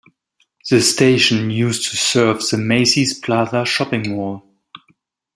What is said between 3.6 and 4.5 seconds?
shopping mall.